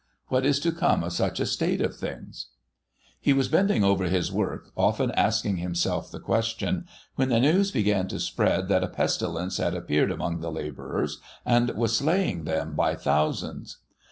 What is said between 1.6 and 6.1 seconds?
of things!' He was bending over his work, often asking himself